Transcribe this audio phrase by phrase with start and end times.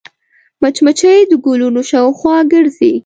[0.61, 2.93] مچمچۍ د ګلونو شاوخوا ګرځي